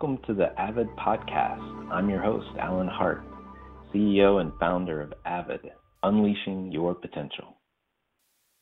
[0.00, 1.90] Welcome to the Avid Podcast.
[1.90, 3.20] I'm your host, Alan Hart,
[3.92, 5.72] CEO and founder of Avid,
[6.04, 7.56] Unleashing Your Potential.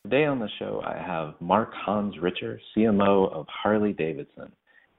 [0.04, 4.50] Today on the show, I have Mark Hans Richer, CMO of Harley Davidson.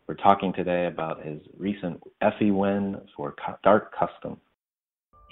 [0.08, 3.34] We're talking today about his recent Effie win for
[3.64, 4.40] Dark Custom.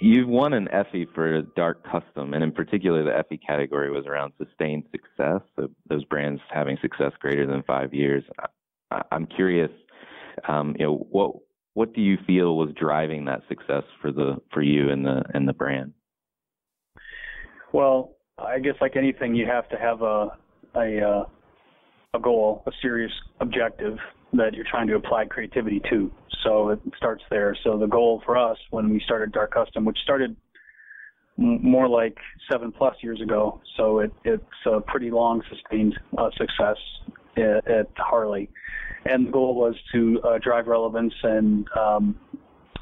[0.00, 4.32] You've won an Effie for Dark Custom, and in particular, the Effie category was around
[4.38, 8.24] sustained success, so those brands having success greater than five years.
[9.12, 9.70] I'm curious
[10.48, 11.36] um, you know, what
[11.74, 15.46] what do you feel was driving that success for the for you and the and
[15.46, 15.92] the brand?
[17.72, 20.28] Well, I guess like anything, you have to have a
[20.74, 21.24] a uh,
[22.14, 23.98] a goal, a serious objective
[24.32, 26.10] that you're trying to apply creativity to.
[26.44, 27.56] So it starts there.
[27.64, 30.36] So the goal for us when we started Dark Custom, which started
[31.36, 32.16] more like
[32.50, 36.76] seven plus years ago, so it, it's a pretty long sustained uh, success
[37.36, 38.48] at, at Harley
[39.08, 42.18] and the goal was to uh, drive relevance and um,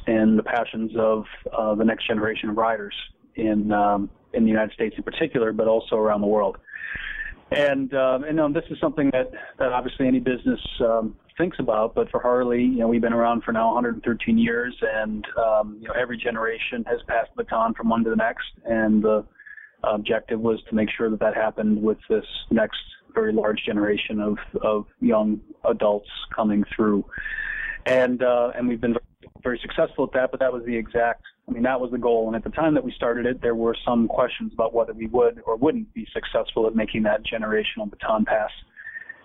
[0.07, 1.25] and the passions of
[1.57, 2.95] uh, the next generation of riders
[3.37, 6.57] in um, in the United States in particular, but also around the world.
[7.51, 11.95] And um, and um, this is something that that obviously any business um, thinks about,
[11.95, 15.89] but for Harley, you know, we've been around for now 113 years, and um, you
[15.89, 19.25] know, every generation has passed the baton from one to the next, and the
[19.83, 22.79] objective was to make sure that that happened with this next
[23.15, 27.05] very large generation of of young adults coming through,
[27.87, 28.97] and uh, and we've been
[29.43, 30.31] very successful at that.
[30.31, 31.23] But that was the exact.
[31.49, 32.27] I mean, that was the goal.
[32.27, 35.07] And at the time that we started it, there were some questions about whether we
[35.09, 38.51] would or wouldn't be successful at making that generational baton pass.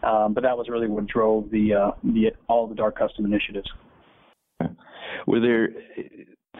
[0.03, 3.69] Um, but that was really what drove the uh, the all the dark custom initiatives.
[5.28, 5.69] Were there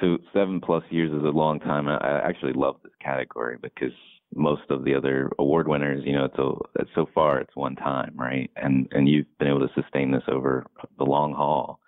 [0.02, 1.88] so seven plus years is a long time.
[1.88, 3.94] I actually love this category because
[4.36, 7.76] most of the other award winners, you know, it's, a, it's so far it's one
[7.76, 8.50] time, right?
[8.56, 10.66] And and you've been able to sustain this over
[10.98, 11.80] the long haul.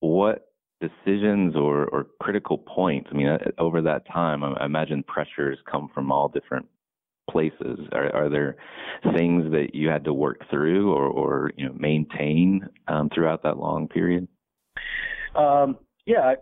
[0.00, 0.48] What
[0.80, 3.08] decisions or or critical points?
[3.12, 6.66] I mean, uh, over that time, I imagine pressures come from all different
[7.30, 7.78] places.
[7.92, 8.56] Are, are there
[9.14, 13.58] things that you had to work through or or you know maintain um, throughout that
[13.58, 14.28] long period?
[15.34, 16.34] Um, yeah,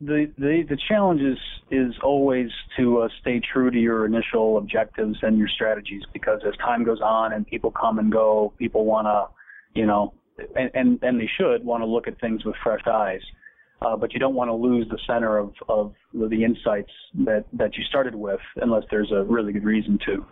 [0.00, 1.38] the the the challenge is
[1.70, 6.56] is always to uh, stay true to your initial objectives and your strategies because as
[6.56, 10.14] time goes on and people come and go, people want to, you know,
[10.56, 13.20] and and, and they should want to look at things with fresh eyes.
[13.82, 17.74] Uh, but you don't want to lose the center of, of the insights that, that
[17.78, 20.22] you started with unless there's a really good reason to.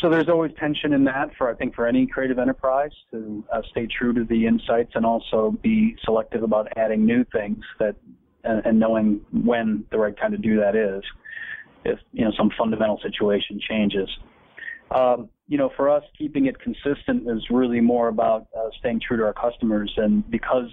[0.00, 3.60] So there's always tension in that for I think for any creative enterprise to uh,
[3.72, 7.94] stay true to the insights and also be selective about adding new things that
[8.48, 11.02] and, and knowing when the right time to do that is
[11.84, 14.08] if you know some fundamental situation changes.
[14.90, 19.16] Um, you know, for us, keeping it consistent is really more about uh, staying true
[19.18, 20.68] to our customers, and because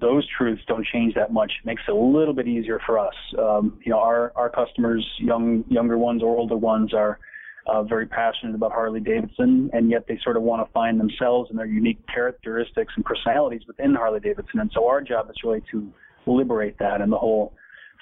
[0.00, 3.14] those truths don't change that much, it makes it a little bit easier for us.
[3.38, 7.18] Um, you know, our our customers, young younger ones or older ones, are
[7.66, 11.50] uh, very passionate about Harley Davidson, and yet they sort of want to find themselves
[11.50, 14.60] and their unique characteristics and personalities within Harley Davidson.
[14.60, 15.92] And so our job is really to
[16.30, 17.54] liberate that, and the whole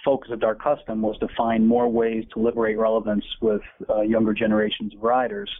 [0.05, 4.32] focus of Dark Custom was to find more ways to liberate relevance with uh, younger
[4.32, 5.50] generations of riders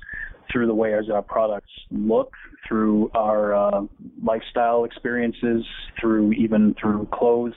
[0.52, 2.32] through the way our products look,
[2.68, 3.80] through our uh,
[4.22, 5.64] lifestyle experiences,
[6.00, 7.54] through even through clothes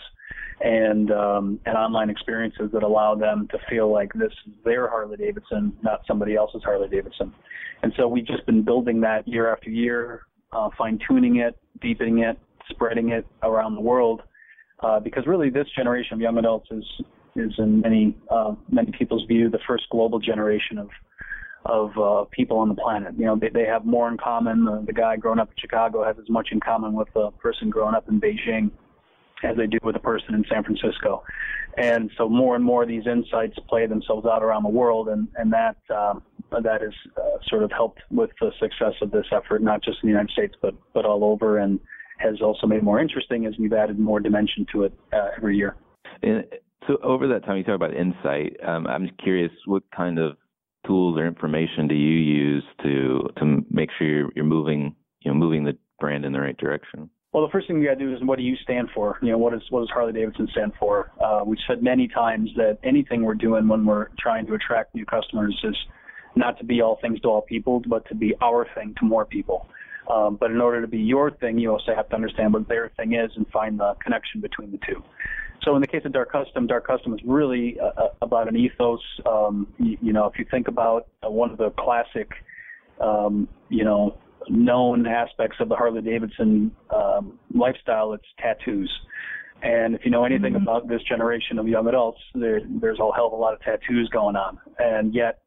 [0.61, 5.17] and um, and online experiences that allow them to feel like this is their Harley
[5.17, 7.33] Davidson, not somebody else's Harley Davidson.
[7.83, 12.19] And so we've just been building that year after year, uh, fine tuning it, deepening
[12.19, 12.37] it,
[12.69, 14.21] spreading it around the world,
[14.81, 16.83] uh, because really this generation of young adults is
[17.35, 20.89] is in many uh, many people's view the first global generation of
[21.65, 23.13] of uh, people on the planet.
[23.17, 24.63] You know, they, they have more in common.
[24.65, 27.69] The, the guy growing up in Chicago has as much in common with the person
[27.69, 28.71] growing up in Beijing
[29.43, 31.23] as they do with a person in San Francisco.
[31.77, 35.27] And so more and more of these insights play themselves out around the world, and
[35.35, 39.61] and that um, that has uh, sort of helped with the success of this effort,
[39.61, 41.79] not just in the United States, but but all over, and
[42.19, 45.75] has also made more interesting as we've added more dimension to it uh, every year.
[46.21, 46.43] And
[46.87, 48.57] so over that time, you talk about insight.
[48.65, 50.37] Um, I'm just curious, what kind of
[50.85, 55.37] tools or information do you use to to make sure you're, you're moving you know
[55.37, 57.09] moving the brand in the right direction?
[57.31, 59.19] Well, the first thing you got to do is what do you stand for?
[59.21, 61.11] You know, what, is, what does Harley Davidson stand for?
[61.23, 65.05] Uh, we've said many times that anything we're doing when we're trying to attract new
[65.05, 65.75] customers is
[66.35, 69.25] not to be all things to all people, but to be our thing to more
[69.25, 69.67] people.
[70.09, 72.91] Um, but in order to be your thing, you also have to understand what their
[72.97, 75.03] thing is and find the connection between the two.
[75.63, 78.55] So in the case of Dark Custom, Dark Custom is really uh, uh about an
[78.55, 79.01] ethos.
[79.25, 82.29] Um, you, you, know, if you think about uh, one of the classic,
[82.99, 84.17] um, you know,
[84.47, 88.91] known aspects of the Harley Davidson um, lifestyle, it's tattoos.
[89.61, 90.63] And if you know anything mm-hmm.
[90.63, 94.09] about this generation of young adults, there, there's a hell of a lot of tattoos
[94.09, 94.57] going on.
[94.79, 95.39] And yet,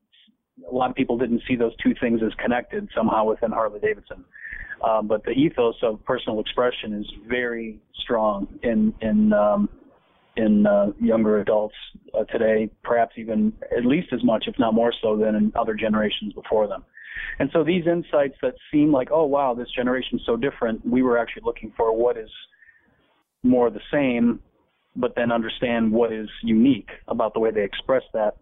[0.71, 4.25] a lot of people didn't see those two things as connected somehow within Harley Davidson.
[4.83, 9.69] Um, but the ethos of personal expression is very strong in in um,
[10.37, 11.75] in uh, younger adults
[12.19, 15.75] uh, today, perhaps even at least as much, if not more so, than in other
[15.75, 16.85] generations before them.
[17.39, 21.03] And so these insights that seem like, oh wow, this generation is so different, we
[21.03, 22.31] were actually looking for what is
[23.43, 24.41] more the same,
[24.97, 28.37] but then understand what is unique about the way they express that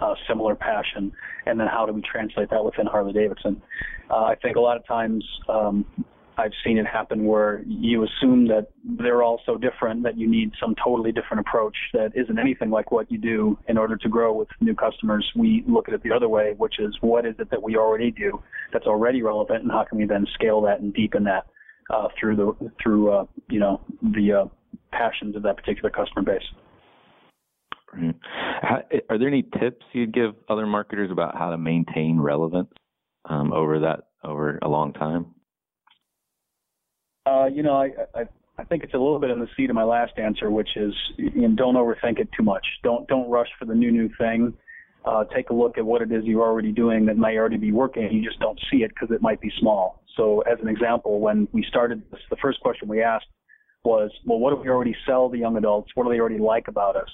[0.00, 1.12] uh, similar passion,
[1.46, 3.60] and then how do we translate that within Harley Davidson?
[4.10, 5.84] Uh, I think a lot of times um,
[6.40, 10.52] I've seen it happen where you assume that they're all so different that you need
[10.58, 14.32] some totally different approach that isn't anything like what you do in order to grow
[14.32, 15.30] with new customers.
[15.36, 18.10] We look at it the other way, which is what is it that we already
[18.10, 18.42] do
[18.72, 21.46] that's already relevant, and how can we then scale that and deepen that
[21.90, 24.44] uh, through the through uh, you know the uh,
[24.92, 26.48] passions of that particular customer base.
[27.92, 32.70] How, are there any tips you'd give other marketers about how to maintain relevance
[33.28, 35.26] um, over that over a long time?
[37.26, 38.24] Uh, you know, I, I
[38.58, 40.92] I think it's a little bit in the seat of my last answer, which is
[41.16, 42.66] you know, don't overthink it too much.
[42.82, 44.52] Don't don't rush for the new new thing.
[45.04, 47.72] Uh, take a look at what it is you're already doing that may already be
[47.72, 48.06] working.
[48.12, 50.02] You just don't see it because it might be small.
[50.14, 53.24] So, as an example, when we started this, the first question we asked
[53.82, 55.90] was, well, what do we already sell to young adults?
[55.94, 57.08] What do they already like about us?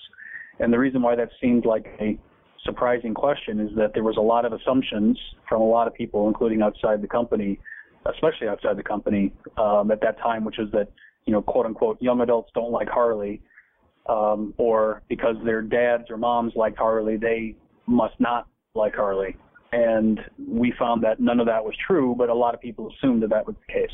[0.60, 2.18] And the reason why that seemed like a
[2.64, 6.28] surprising question is that there was a lot of assumptions from a lot of people,
[6.28, 7.58] including outside the company,
[8.06, 10.88] especially outside the company um, at that time, which is that
[11.26, 13.42] you know, quote unquote, young adults don't like Harley,
[14.08, 19.36] um, or because their dads or moms like Harley, they must not like Harley.
[19.72, 23.22] And we found that none of that was true, but a lot of people assumed
[23.24, 23.90] that that was the case.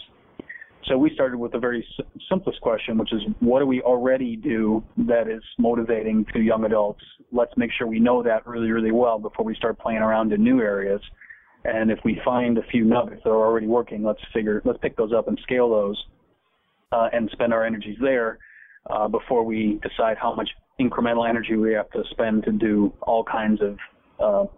[0.88, 1.86] So we started with the very
[2.28, 7.02] simplest question, which is what do we already do that is motivating to young adults?
[7.30, 10.42] Let's make sure we know that really, really well before we start playing around in
[10.42, 11.00] new areas.
[11.64, 14.96] And if we find a few nuggets that are already working, let's figure, let's pick
[14.96, 16.04] those up and scale those,
[16.90, 18.38] uh, and spend our energies there
[18.90, 23.22] uh, before we decide how much incremental energy we have to spend to do all
[23.22, 23.78] kinds of
[24.18, 24.50] uh,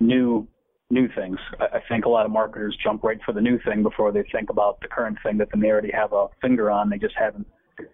[0.00, 0.46] new
[0.90, 1.38] new things.
[1.58, 4.24] I, I think a lot of marketers jump right for the new thing before they
[4.32, 6.90] think about the current thing that they may already have a finger on.
[6.90, 7.46] They just haven't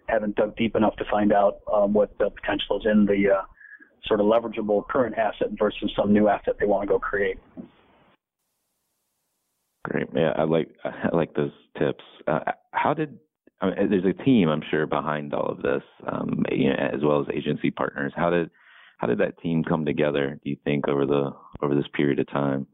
[0.07, 3.41] haven't dug deep enough to find out um, what the potential is in the uh,
[4.05, 7.37] sort of leverageable current asset versus some new asset they want to go create.
[9.85, 10.07] Great.
[10.15, 12.03] Yeah, I like I like those tips.
[12.27, 12.39] Uh,
[12.71, 13.17] how did
[13.61, 17.01] I mean, there's a team I'm sure behind all of this, um, you know, as
[17.03, 18.13] well as agency partners.
[18.15, 18.49] How did
[18.97, 20.39] how did that team come together?
[20.43, 21.31] Do you think over the
[21.63, 22.67] over this period of time?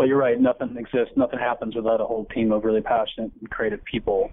[0.00, 0.40] Well, you're right.
[0.40, 1.12] Nothing exists.
[1.14, 4.30] Nothing happens without a whole team of really passionate and creative people.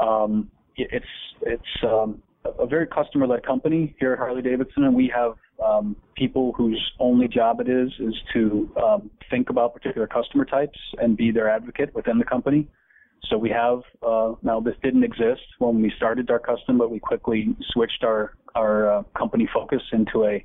[0.00, 1.04] Um, it's
[1.42, 2.22] it's um,
[2.58, 7.28] a very customer-led company here at Harley Davidson, and we have um, people whose only
[7.28, 11.94] job it is is to um, think about particular customer types and be their advocate
[11.94, 12.66] within the company.
[13.28, 16.98] So we have uh, now this didn't exist when we started Dark Custom, but we
[16.98, 20.42] quickly switched our our uh, company focus into a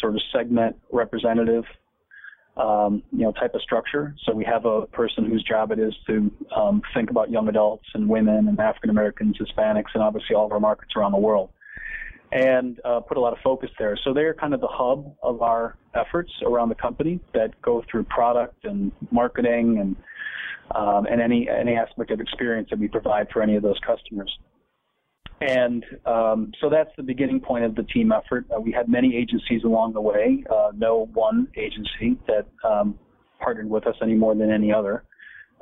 [0.00, 1.62] sort of segment representative
[2.56, 4.14] um, you know type of structure.
[4.24, 7.86] So we have a person whose job it is to um, think about young adults
[7.94, 11.50] and women and African Americans, Hispanics, and obviously all of our markets around the world,
[12.32, 13.98] and uh, put a lot of focus there.
[14.04, 18.04] So they're kind of the hub of our efforts around the company that go through
[18.04, 19.96] product and marketing and
[20.74, 24.36] um, and any any aspect of experience that we provide for any of those customers.
[25.40, 28.46] And um, so that's the beginning point of the team effort.
[28.54, 32.98] Uh, we had many agencies along the way, uh, no one agency that um,
[33.40, 35.04] partnered with us any more than any other.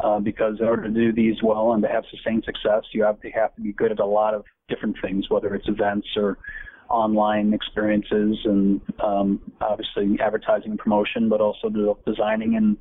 [0.02, 3.20] Uh, because in order to do these well and to have sustained success, you have
[3.20, 6.38] to have to be good at a lot of different things, whether it's events or
[6.88, 11.68] online experiences, and um, obviously advertising and promotion, but also
[12.06, 12.76] designing and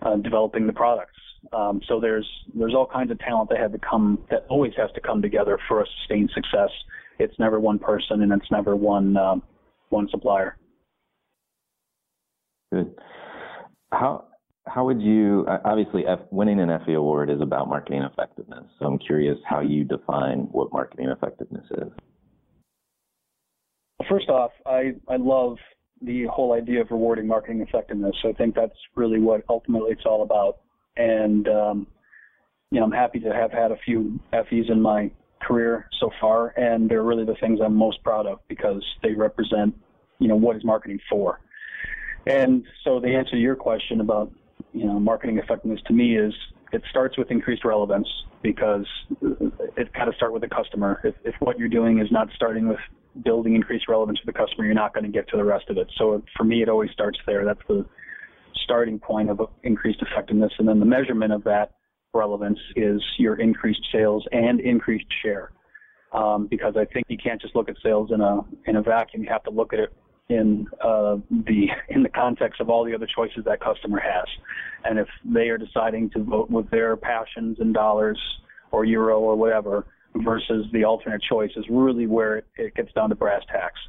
[0.00, 1.12] uh, developing the products.
[1.52, 4.90] Um, so there's there's all kinds of talent that had to come that always has
[4.92, 6.70] to come together for a sustained success.
[7.18, 9.42] It's never one person and it's never one um,
[9.90, 10.56] one supplier.
[12.72, 12.94] Good.
[13.92, 14.24] How
[14.66, 18.64] how would you obviously F, winning an Effie award is about marketing effectiveness.
[18.78, 21.88] So I'm curious how you define what marketing effectiveness is.
[24.08, 25.56] First off, I I love
[26.02, 28.14] the whole idea of rewarding marketing effectiveness.
[28.24, 30.58] I think that's really what ultimately it's all about
[30.96, 31.86] and um,
[32.70, 35.10] you know I'm happy to have had a few Effies in my
[35.42, 39.74] career so far, and they're really the things I'm most proud of because they represent
[40.18, 41.40] you know what is marketing for.
[42.26, 44.32] And so the answer to your question about
[44.72, 46.32] you know marketing effectiveness to me is
[46.72, 48.08] it starts with increased relevance
[48.42, 48.86] because
[49.76, 51.00] it got to start with the customer.
[51.04, 52.78] If, if what you're doing is not starting with
[53.24, 55.78] building increased relevance for the customer, you're not going to get to the rest of
[55.78, 55.90] it.
[55.96, 57.44] So for me, it always starts there.
[57.44, 57.86] That's the
[58.64, 61.72] starting point of increased effectiveness, and then the measurement of that
[62.14, 65.52] relevance is your increased sales and increased share.
[66.12, 69.22] Um, because I think you can't just look at sales in a in a vacuum.
[69.22, 69.92] You have to look at it
[70.28, 74.26] in uh, the in the context of all the other choices that customer has.
[74.84, 78.18] And if they are deciding to vote with their passions and dollars
[78.70, 79.86] or euro or whatever
[80.24, 83.80] versus the alternate choice is really where it, it gets down to brass tacks.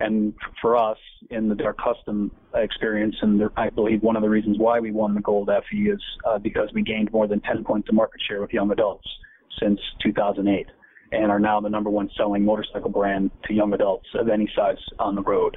[0.00, 0.98] And for us
[1.30, 5.14] in the Dark Custom experience, and I believe one of the reasons why we won
[5.14, 8.40] the Gold Effie is uh, because we gained more than 10 points of market share
[8.40, 9.06] with young adults
[9.60, 10.66] since 2008
[11.12, 14.78] and are now the number one selling motorcycle brand to young adults of any size
[14.98, 15.56] on the road.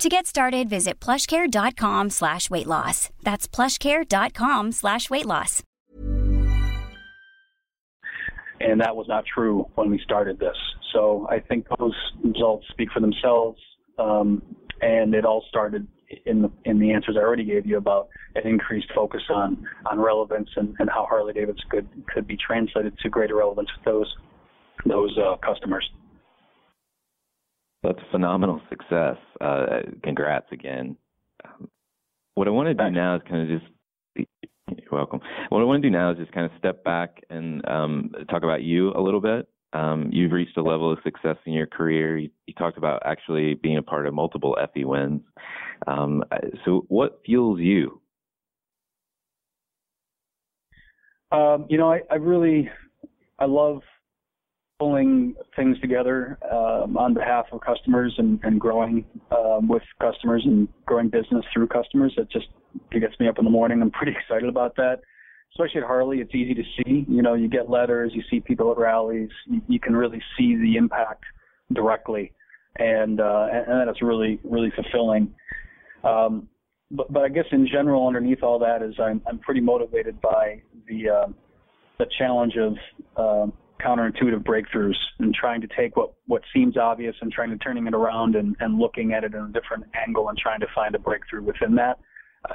[0.00, 3.10] To get started, visit plushcare.com slash weight loss.
[3.22, 5.62] That's plushcare.com slash weight loss.
[8.60, 10.56] And that was not true when we started this.
[10.92, 13.58] So I think those results speak for themselves.
[13.98, 14.42] Um,
[14.82, 15.86] and it all started
[16.26, 20.00] in the in the answers I already gave you about an increased focus on on
[20.00, 24.14] relevance and, and how Harley Davidson could could be translated to greater relevance with those
[24.84, 25.88] those uh, customers.
[27.84, 29.16] That's phenomenal success.
[29.42, 30.96] Uh, congrats again.
[31.44, 31.68] Um,
[32.34, 33.70] what I want to do now is kind of just
[34.68, 35.20] you're welcome.
[35.50, 38.42] What I want to do now is just kind of step back and um, talk
[38.42, 39.46] about you a little bit.
[39.74, 42.16] Um, you've reached a level of success in your career.
[42.16, 45.20] You, you, talked about actually being a part of multiple Effie wins.
[45.86, 46.24] Um,
[46.64, 48.00] so, what fuels you?
[51.32, 52.70] Um, you know, I, I, really,
[53.38, 53.80] I love
[54.78, 60.68] pulling things together um, on behalf of customers and, and growing um, with customers and
[60.86, 62.12] growing business through customers.
[62.16, 62.46] It just
[62.90, 63.80] it gets me up in the morning.
[63.82, 65.00] I'm pretty excited about that
[65.54, 67.04] especially at Harley, it's easy to see.
[67.08, 70.56] You know, you get letters, you see people at rallies, you, you can really see
[70.56, 71.24] the impact
[71.72, 72.32] directly,
[72.78, 75.32] and uh, and that's really really fulfilling.
[76.02, 76.48] Um,
[76.90, 80.60] but but I guess in general, underneath all that is I'm I'm pretty motivated by
[80.88, 81.26] the uh,
[81.98, 82.74] the challenge of
[83.16, 87.86] uh, counterintuitive breakthroughs and trying to take what what seems obvious and trying to turning
[87.86, 90.94] it around and and looking at it in a different angle and trying to find
[90.94, 91.98] a breakthrough within that.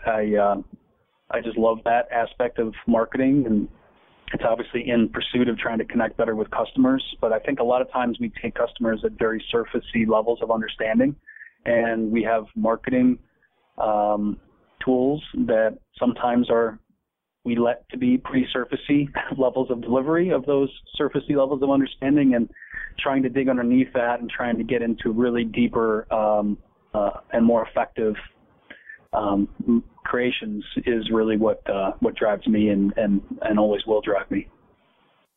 [0.05, 0.55] I uh,
[1.31, 3.67] I just love that aspect of marketing and
[4.33, 7.63] it's obviously in pursuit of trying to connect better with customers, but I think a
[7.63, 11.15] lot of times we take customers at very surfacey levels of understanding
[11.65, 13.17] and we have marketing
[13.79, 14.37] um,
[14.83, 16.79] tools that sometimes are
[17.49, 22.35] we let to be pretty surfacey levels of delivery of those surfacey levels of understanding
[22.35, 22.47] and
[22.99, 26.57] trying to dig underneath that and trying to get into really deeper um,
[26.93, 28.13] uh, and more effective
[29.13, 34.29] um, creations is really what uh, what drives me and, and and always will drive
[34.29, 34.47] me.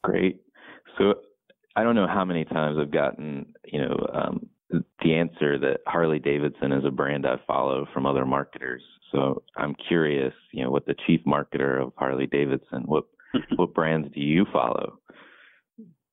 [0.05, 0.43] Great.
[0.99, 1.15] So
[1.75, 4.49] I don't know how many times I've gotten you know um,
[5.03, 8.83] the answer that Harley Davidson is a brand I follow from other marketers.
[9.13, 13.05] So I'm curious, you know, what the chief marketer of Harley Davidson, what
[13.57, 14.99] what brands do you follow?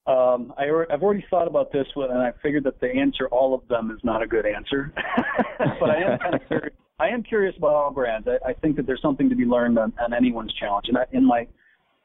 [0.07, 3.53] Um, I, have already thought about this one, and I figured that the answer, all
[3.53, 4.91] of them, is not a good answer.
[5.79, 8.27] but I am kind of curious I am curious about all brands.
[8.27, 10.87] I, I think that there's something to be learned on, on anyone's challenge.
[10.89, 11.47] And I, in my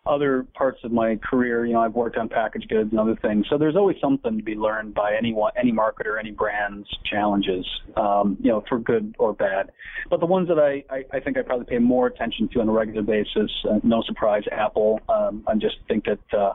[0.06, 3.46] other parts of my career, you know, I've worked on packaged goods and other things.
[3.48, 8.36] So there's always something to be learned by anyone, any marketer, any brand's challenges, um,
[8.40, 9.70] you know, for good or bad.
[10.10, 12.68] But the ones that I, I, I think I probably pay more attention to on
[12.68, 15.00] a regular basis, uh, no surprise, Apple.
[15.08, 16.52] Um, I just think that uh,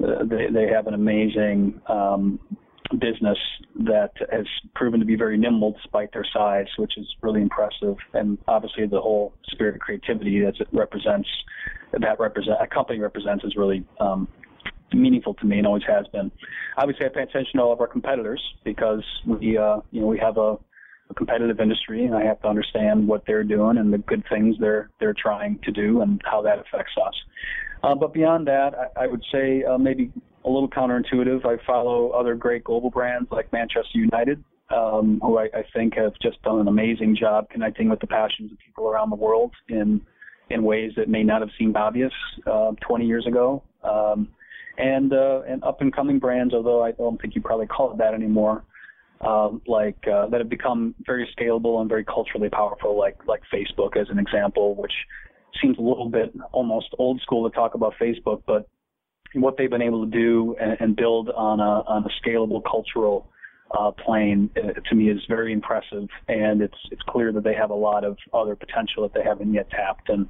[0.00, 2.40] they, they have an amazing um,
[2.98, 3.38] business
[3.84, 7.96] that has proven to be very nimble despite their size, which is really impressive.
[8.12, 11.28] And obviously, the whole spirit of creativity that it represents,
[11.92, 14.28] that represent a company represents, is really um,
[14.92, 16.30] meaningful to me and always has been.
[16.76, 20.18] Obviously, I pay attention to all of our competitors because we, uh, you know, we
[20.18, 20.58] have a,
[21.10, 24.56] a competitive industry, and I have to understand what they're doing and the good things
[24.60, 27.14] they're they're trying to do and how that affects us.
[27.82, 30.12] Uh, but beyond that, I, I would say uh, maybe
[30.44, 31.44] a little counterintuitive.
[31.46, 36.12] I follow other great global brands like Manchester United, um, who I, I think have
[36.22, 40.00] just done an amazing job connecting with the passions of people around the world in
[40.50, 42.12] in ways that may not have seemed obvious
[42.46, 43.62] uh, 20 years ago.
[43.82, 44.28] Um,
[44.78, 47.98] and uh, and up and coming brands, although I don't think you probably call it
[47.98, 48.64] that anymore,
[49.20, 53.96] uh, like uh, that have become very scalable and very culturally powerful, like like Facebook
[53.96, 54.92] as an example, which
[55.60, 58.66] seems a little bit almost old school to talk about Facebook, but
[59.34, 63.28] what they've been able to do and, and build on a on a scalable cultural
[63.78, 67.70] uh, plane uh, to me is very impressive, and it's it's clear that they have
[67.70, 70.28] a lot of other potential that they haven't yet tapped, and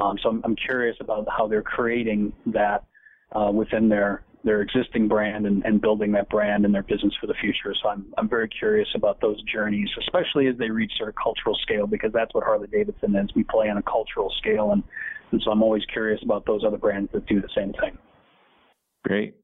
[0.00, 2.84] um, so I'm, I'm curious about how they're creating that
[3.32, 7.26] uh, within their their existing brand and, and building that brand and their business for
[7.26, 7.74] the future.
[7.80, 11.86] So I'm I'm very curious about those journeys, especially as they reach their cultural scale,
[11.86, 13.30] because that's what Harley Davidson is.
[13.36, 14.82] We play on a cultural scale, and,
[15.30, 17.96] and so I'm always curious about those other brands that do the same thing.
[19.04, 19.34] Great.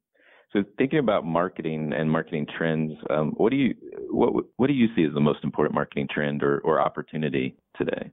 [0.53, 3.75] So thinking about marketing and marketing trends, um, what do you
[4.11, 8.11] what what do you see as the most important marketing trend or, or opportunity today?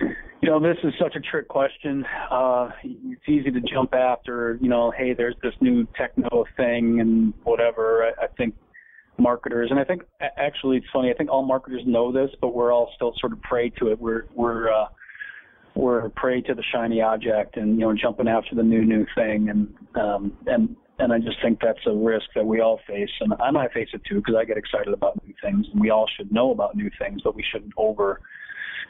[0.00, 2.04] You know, this is such a trick question.
[2.30, 7.32] Uh, it's easy to jump after, you know, hey, there's this new techno thing and
[7.42, 8.04] whatever.
[8.04, 8.54] I, I think
[9.18, 10.02] marketers, and I think
[10.36, 11.10] actually it's funny.
[11.10, 13.98] I think all marketers know this, but we're all still sort of prey to it.
[13.98, 14.86] We're we're uh,
[15.76, 19.48] we're prey to the shiny object and you know jumping after the new new thing.
[19.48, 23.10] And um and and I just think that's a risk that we all face.
[23.20, 25.90] And I might face it too because I get excited about new things and we
[25.90, 28.20] all should know about new things but we shouldn't over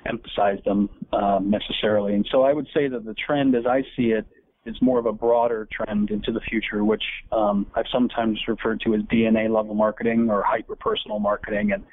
[0.08, 2.14] emphasize them um, necessarily.
[2.14, 4.26] And so I would say that the trend as I see it
[4.64, 8.94] is more of a broader trend into the future which um, I've sometimes referred to
[8.94, 11.72] as DNA level marketing or hyper personal marketing.
[11.72, 11.84] And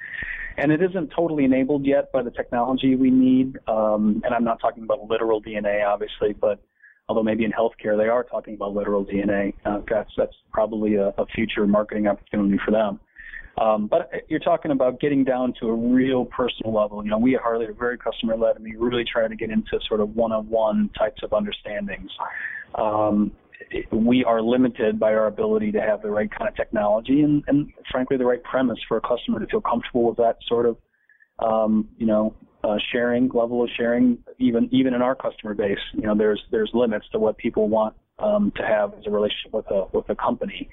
[0.57, 3.57] and it isn't totally enabled yet by the technology we need.
[3.67, 6.59] Um, and I'm not talking about literal DNA, obviously, but
[7.09, 9.53] although maybe in healthcare they are talking about literal DNA.
[9.65, 12.99] Uh, that's that's probably a, a future marketing opportunity for them.
[13.61, 17.03] Um, but you're talking about getting down to a real personal level.
[17.03, 19.51] You know, we at Harley are very customer led, and we really try to get
[19.51, 22.09] into sort of one-on-one types of understandings.
[22.73, 23.31] Um,
[23.91, 27.71] we are limited by our ability to have the right kind of technology and, and
[27.91, 30.77] frankly the right premise for a customer to feel comfortable with that sort of
[31.39, 35.79] um, you know uh, sharing level of sharing even even in our customer base.
[35.93, 39.53] You know there's there's limits to what people want um, to have as a relationship
[39.53, 40.69] with a with a company.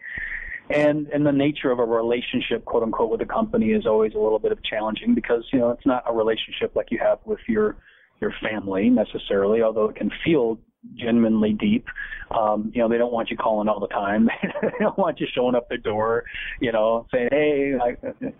[0.70, 4.18] And and the nature of a relationship quote unquote with a company is always a
[4.18, 7.40] little bit of challenging because you know it's not a relationship like you have with
[7.48, 7.76] your
[8.20, 10.58] your family necessarily although it can feel
[10.96, 11.86] genuinely deep.
[12.30, 14.28] Um, you know, they don't want you calling all the time.
[14.62, 16.24] they don't want you showing up their door,
[16.60, 17.96] you know, saying, "Hey, I,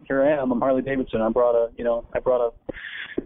[0.06, 0.52] here I am.
[0.52, 1.20] I'm Harley Davidson.
[1.20, 2.72] I brought a, you know, I brought a,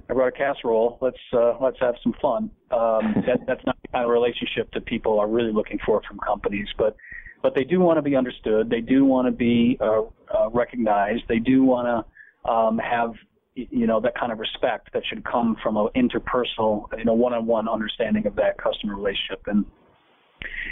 [0.08, 0.98] I brought a casserole.
[1.00, 4.86] Let's uh, let's have some fun." Um, that, that's not the kind of relationship that
[4.86, 6.96] people are really looking for from companies, but
[7.42, 8.70] but they do want to be understood.
[8.70, 10.02] They do want to be uh,
[10.34, 11.24] uh, recognized.
[11.28, 13.12] They do want to um, have
[13.54, 17.68] you know that kind of respect that should come from an interpersonal you know one-on-one
[17.68, 19.42] understanding of that customer relationship.
[19.46, 19.64] And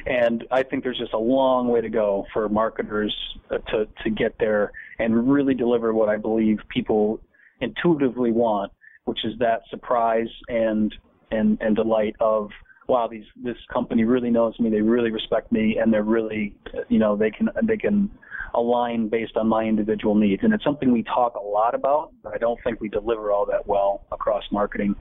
[0.06, 3.14] and I think there's just a long way to go for marketers
[3.50, 7.20] uh, to to get there and really deliver what I believe people
[7.60, 8.72] intuitively want,
[9.04, 10.94] which is that surprise and
[11.30, 12.50] and and delight of
[12.92, 16.54] wow these this company really knows me they really respect me and they're really
[16.88, 18.10] you know they can they can
[18.54, 20.42] align based on my individual needs.
[20.42, 23.46] And it's something we talk a lot about, but I don't think we deliver all
[23.46, 24.94] that well across marketing.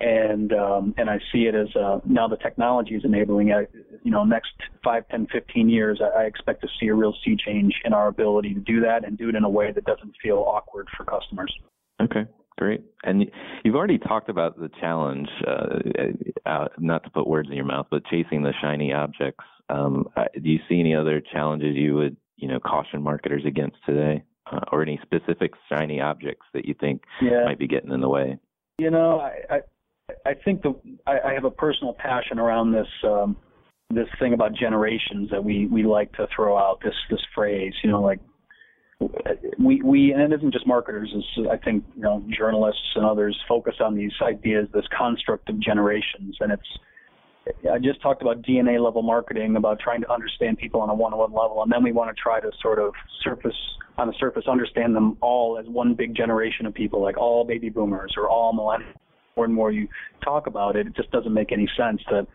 [0.00, 3.48] And um, and I see it as uh, now the technology is enabling.
[4.02, 7.36] You know, next five, ten, fifteen years, I, I expect to see a real sea
[7.36, 10.14] change in our ability to do that and do it in a way that doesn't
[10.20, 11.54] feel awkward for customers.
[12.00, 12.24] Okay,
[12.58, 12.82] great.
[13.04, 13.30] And
[13.64, 15.78] you've already talked about the challenge, uh,
[16.46, 19.44] uh, not to put words in your mouth, but chasing the shiny objects.
[19.68, 24.24] Um, do you see any other challenges you would you know caution marketers against today,
[24.50, 27.44] uh, or any specific shiny objects that you think yeah.
[27.44, 28.38] might be getting in the way?
[28.78, 29.60] You know, I I,
[30.26, 30.74] I think the
[31.06, 32.88] I, I have a personal passion around this.
[33.04, 33.36] Um,
[33.94, 37.90] this thing about generations that we we like to throw out this this phrase you
[37.90, 38.20] know like
[39.58, 43.38] we we and it isn't just marketers it's I think you know journalists and others
[43.48, 46.68] focus on these ideas this construct of generations and it's
[47.70, 51.32] I just talked about DNA level marketing, about trying to understand people on a one-on-one
[51.32, 53.56] level, and then we want to try to sort of surface
[53.98, 57.68] on the surface understand them all as one big generation of people, like all baby
[57.68, 58.94] boomers or all millennials.
[59.36, 59.88] More and more you
[60.22, 62.00] talk about it, it just doesn't make any sense.
[62.10, 62.26] That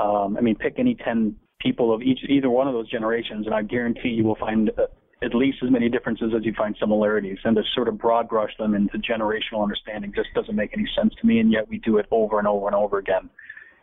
[0.00, 3.54] um, I mean, pick any ten people of each either one of those generations, and
[3.54, 4.86] I guarantee you will find uh,
[5.22, 7.38] at least as many differences as you find similarities.
[7.44, 11.14] And to sort of broad brush them into generational understanding just doesn't make any sense
[11.20, 13.30] to me, and yet we do it over and over and over again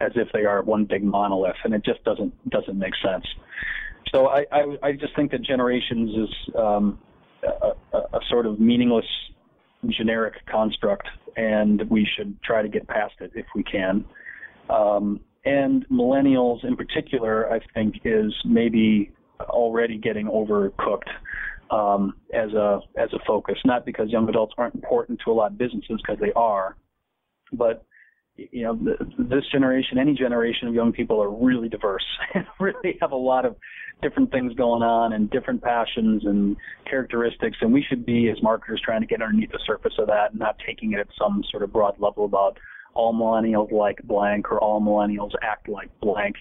[0.02, 3.26] as if they are one big monolith, and it just doesn't doesn't make sense.
[4.14, 7.00] So I I, I just think that generations is um,
[7.44, 9.06] a, a, a sort of meaningless
[9.90, 14.06] generic construct, and we should try to get past it if we can.
[14.70, 19.12] Um, and millennials in particular, I think, is maybe
[19.50, 21.10] already getting overcooked
[21.72, 23.58] um, as a as a focus.
[23.66, 26.76] Not because young adults aren't important to a lot of businesses, because they are,
[27.52, 27.86] but
[28.36, 28.80] you know,
[29.20, 33.46] this generation, any generation of young people are really diverse and really have a lot
[33.46, 33.56] of
[34.02, 36.58] different things going on and different passions and
[36.90, 37.58] characteristics.
[37.62, 40.40] And we should be, as marketers, trying to get underneath the surface of that and
[40.40, 42.58] not taking it at some sort of broad level about
[42.94, 46.36] all millennials like blank or all millennials act like blank.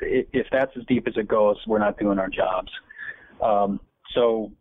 [0.00, 2.70] If that's as deep as it goes, we're not doing our jobs.
[3.42, 3.80] Um,
[4.14, 4.52] so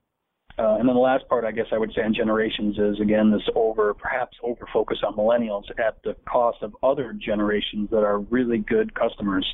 [0.59, 3.31] uh, and then the last part, I guess I would say on generations is again
[3.31, 8.19] this over, perhaps over focus on millennials at the cost of other generations that are
[8.19, 9.47] really good customers.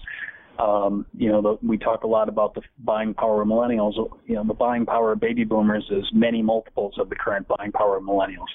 [0.58, 3.94] Um, you know, the, we talk a lot about the buying power of millennials.
[4.26, 7.72] You know, the buying power of baby boomers is many multiples of the current buying
[7.72, 8.48] power of millennials.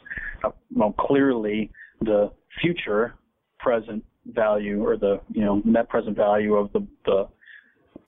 [0.43, 3.15] Uh, well, clearly, the future
[3.63, 7.29] present value or the you know net present value of the the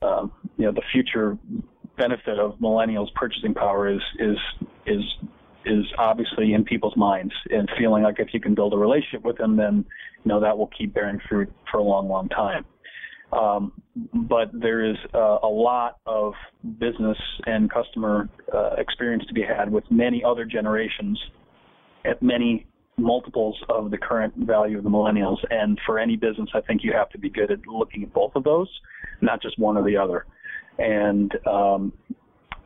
[0.02, 1.38] uh, you know the future
[1.96, 4.36] benefit of millennials purchasing power is is
[4.86, 5.02] is
[5.64, 9.36] is obviously in people's minds and feeling like if you can build a relationship with
[9.38, 9.84] them, then
[10.24, 12.64] you know that will keep bearing fruit for a long, long time.
[13.32, 13.72] Um,
[14.12, 16.34] but there is uh, a lot of
[16.78, 21.18] business and customer uh, experience to be had with many other generations
[22.04, 25.38] at many multiples of the current value of the millennials.
[25.50, 28.32] And for any business, I think you have to be good at looking at both
[28.34, 28.68] of those,
[29.20, 30.26] not just one or the other.
[30.78, 31.92] And um,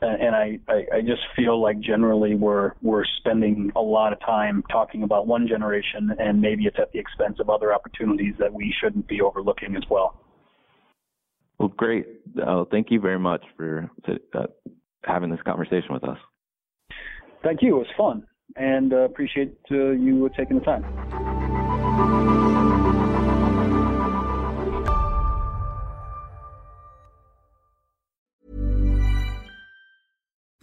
[0.02, 4.62] and I, I, I just feel like generally we're we're spending a lot of time
[4.70, 8.74] talking about one generation, and maybe it's at the expense of other opportunities that we
[8.80, 10.20] shouldn't be overlooking as well.
[11.58, 12.06] Well, great.
[12.46, 13.90] Uh, thank you very much for
[14.34, 14.46] uh,
[15.04, 16.18] having this conversation with us.
[17.42, 17.76] Thank you.
[17.76, 22.55] It was fun, and uh, appreciate uh, you taking the time.